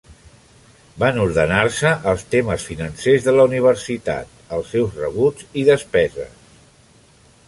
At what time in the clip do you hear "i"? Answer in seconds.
5.63-5.67